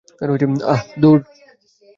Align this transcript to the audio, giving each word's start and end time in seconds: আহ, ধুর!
আহ, 0.65 0.81
ধুর! 1.01 1.19